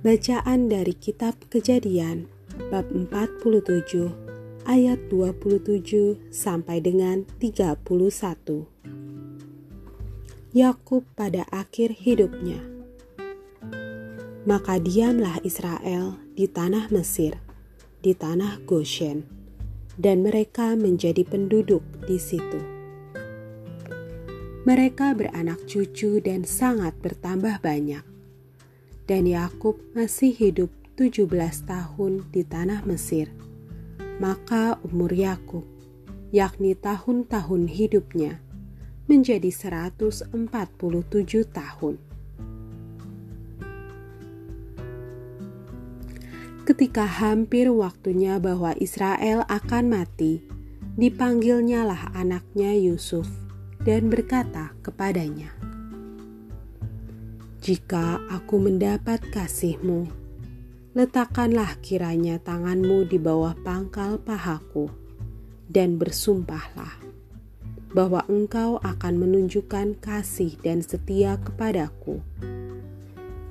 Bacaan 0.00 0.72
dari 0.72 0.96
kitab 0.96 1.36
Kejadian 1.52 2.24
bab 2.72 2.88
47 2.88 4.64
ayat 4.64 4.96
27 5.12 6.32
sampai 6.32 6.80
dengan 6.80 7.28
31. 7.36 7.84
Yakub 10.56 11.04
pada 11.12 11.44
akhir 11.52 12.00
hidupnya. 12.00 12.64
Maka 14.48 14.80
diamlah 14.80 15.36
Israel 15.44 16.16
di 16.32 16.48
tanah 16.48 16.88
Mesir, 16.88 17.36
di 18.00 18.16
tanah 18.16 18.56
Goshen, 18.64 19.28
dan 20.00 20.24
mereka 20.24 20.80
menjadi 20.80 21.28
penduduk 21.28 21.84
di 22.08 22.16
situ. 22.16 22.60
Mereka 24.64 25.12
beranak 25.12 25.60
cucu 25.68 26.24
dan 26.24 26.48
sangat 26.48 26.96
bertambah 27.04 27.60
banyak 27.60 28.00
dan 29.10 29.26
Yakub 29.26 29.74
masih 29.90 30.30
hidup 30.30 30.70
17 30.94 31.26
tahun 31.66 32.30
di 32.30 32.46
tanah 32.46 32.86
Mesir. 32.86 33.26
Maka 34.22 34.78
umur 34.86 35.10
Yakub, 35.10 35.66
yakni 36.30 36.78
tahun-tahun 36.78 37.66
hidupnya, 37.66 38.38
menjadi 39.10 39.50
147 39.50 40.30
tahun. 41.42 41.98
Ketika 46.62 47.02
hampir 47.02 47.66
waktunya 47.66 48.38
bahwa 48.38 48.78
Israel 48.78 49.42
akan 49.50 49.90
mati, 49.90 50.38
dipanggilnyalah 50.94 52.14
anaknya 52.14 52.78
Yusuf 52.78 53.26
dan 53.82 54.06
berkata 54.06 54.70
kepadanya, 54.86 55.50
jika 57.60 58.24
aku 58.32 58.56
mendapat 58.56 59.20
kasihmu, 59.36 60.08
letakkanlah 60.96 61.76
kiranya 61.84 62.40
tanganmu 62.40 63.04
di 63.04 63.20
bawah 63.20 63.52
pangkal 63.52 64.16
pahaku, 64.16 64.88
dan 65.68 66.00
bersumpahlah 66.00 66.96
bahwa 67.92 68.24
engkau 68.32 68.80
akan 68.80 69.14
menunjukkan 69.20 70.00
kasih 70.00 70.56
dan 70.64 70.80
setia 70.80 71.36
kepadaku. 71.36 72.24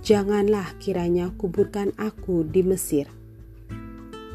Janganlah 0.00 0.72
kiranya 0.80 1.28
kuburkan 1.36 1.92
aku 2.00 2.48
di 2.48 2.64
Mesir, 2.64 3.12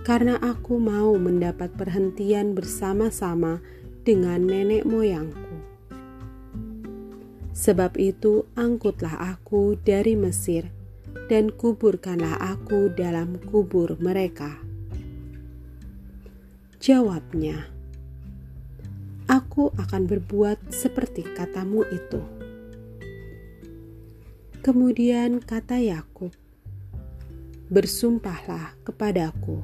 karena 0.05 0.37
aku 0.37 0.77
mau 0.77 1.17
mendapat 1.17 1.73
perhentian 1.73 2.53
bersama-sama 2.53 3.57
dengan 4.05 4.45
nenek 4.45 4.85
moyangku 4.85 5.52
Sebab 7.53 8.01
itu, 8.01 8.49
angkutlah 8.57 9.37
aku 9.37 9.77
dari 9.77 10.17
Mesir, 10.17 10.73
dan 11.29 11.53
kuburkanlah 11.53 12.41
aku 12.41 12.89
dalam 12.89 13.37
kubur 13.37 13.93
mereka. 14.01 14.57
Jawabnya, 16.81 17.69
"Aku 19.29 19.69
akan 19.77 20.03
berbuat 20.09 20.73
seperti 20.73 21.23
katamu 21.23 21.85
itu." 21.93 22.19
Kemudian 24.65 25.37
kata 25.37 25.77
Yakub, 25.77 26.33
"Bersumpahlah 27.69 28.73
kepadaku." 28.81 29.61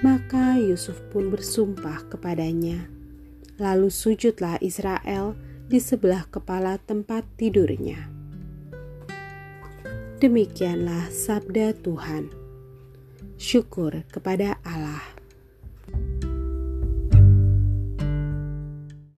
Maka 0.00 0.56
Yusuf 0.56 0.96
pun 1.12 1.28
bersumpah 1.28 2.08
kepadanya. 2.08 2.88
Lalu 3.60 3.92
sujudlah 3.92 4.56
Israel 4.64 5.36
di 5.70 5.78
sebelah 5.78 6.26
kepala 6.26 6.82
tempat 6.82 7.22
tidurnya. 7.38 8.10
Demikianlah 10.18 11.06
sabda 11.14 11.78
Tuhan. 11.78 12.26
Syukur 13.38 14.02
kepada 14.10 14.58
Allah. 14.66 15.19